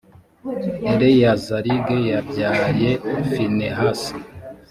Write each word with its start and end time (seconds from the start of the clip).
eleyazarig 0.91 1.87
yabyaye 2.11 2.89
finehasi 3.31 4.13